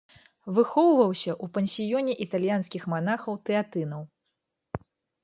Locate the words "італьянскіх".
2.25-2.83